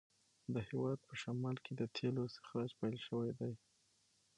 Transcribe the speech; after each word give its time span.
د 0.53 0.55
هیواد 0.67 0.97
په 1.07 1.13
شمال 1.21 1.57
کې 1.65 1.71
د 1.75 1.81
تېلو 1.95 2.19
استخراج 2.27 2.69
پیل 2.79 2.95
شوی 3.07 3.29
دی. 3.39 3.53